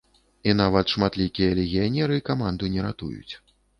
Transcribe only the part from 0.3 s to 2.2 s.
І нават шматлікія легіянеры